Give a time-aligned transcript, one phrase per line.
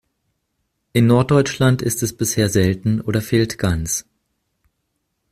[0.93, 4.07] In Norddeutschland ist es bisher selten oder fehlt ganz.